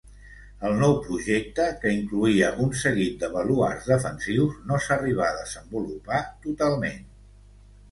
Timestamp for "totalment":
6.49-7.01